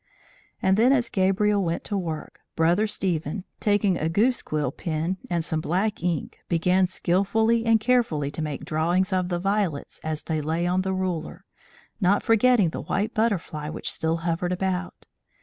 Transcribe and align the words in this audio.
And 0.63 0.77
then 0.77 0.91
as 0.91 1.11
Gabriel 1.11 1.63
went 1.63 1.83
to 1.83 1.95
work, 1.95 2.39
Brother 2.55 2.87
Stephen, 2.87 3.43
taking 3.59 3.99
a 3.99 4.09
goose 4.09 4.41
quill 4.41 4.71
pen 4.71 5.17
and 5.29 5.45
some 5.45 5.61
black 5.61 6.01
ink, 6.01 6.39
began 6.49 6.87
skilfully 6.87 7.67
and 7.67 7.79
carefully 7.79 8.31
to 8.31 8.41
make 8.41 8.65
drawings 8.65 9.13
of 9.13 9.29
the 9.29 9.37
violets 9.37 9.99
as 10.03 10.23
they 10.23 10.41
lay 10.41 10.65
on 10.65 10.81
the 10.81 10.95
ruler, 10.95 11.45
not 11.99 12.23
forgetting 12.23 12.69
the 12.69 12.81
white 12.81 13.13
butterfly 13.13 13.69
which 13.69 13.91
still 13.91 14.17
hovered 14.25 14.51
about. 14.51 15.05